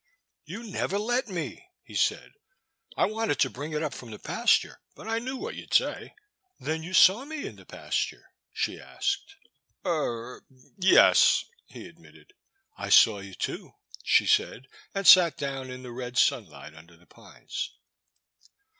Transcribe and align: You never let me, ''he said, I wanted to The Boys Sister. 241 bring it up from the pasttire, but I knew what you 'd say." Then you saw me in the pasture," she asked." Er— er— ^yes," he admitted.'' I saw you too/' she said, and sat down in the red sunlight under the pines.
You 0.45 0.63
never 0.63 0.97
let 0.97 1.27
me, 1.27 1.63
''he 1.83 1.93
said, 1.93 2.33
I 2.97 3.05
wanted 3.05 3.37
to 3.41 3.49
The 3.49 3.53
Boys 3.53 3.65
Sister. 3.65 3.69
241 3.69 3.71
bring 3.71 3.71
it 3.73 3.85
up 3.85 3.93
from 3.93 4.09
the 4.09 4.17
pasttire, 4.17 4.81
but 4.95 5.07
I 5.07 5.19
knew 5.19 5.37
what 5.37 5.53
you 5.53 5.67
'd 5.67 5.73
say." 5.75 6.15
Then 6.59 6.81
you 6.81 6.91
saw 6.95 7.23
me 7.23 7.45
in 7.45 7.55
the 7.57 7.67
pasture," 7.67 8.31
she 8.51 8.79
asked." 8.81 9.35
Er— 9.85 10.41
er— 10.51 10.57
^yes," 10.81 11.43
he 11.67 11.85
admitted.'' 11.87 12.33
I 12.85 12.89
saw 12.89 13.19
you 13.19 13.35
too/' 13.35 13.75
she 14.03 14.25
said, 14.25 14.65
and 14.95 15.05
sat 15.05 15.37
down 15.37 15.69
in 15.69 15.83
the 15.83 15.91
red 15.91 16.17
sunlight 16.17 16.73
under 16.73 16.97
the 16.97 17.05
pines. 17.05 17.77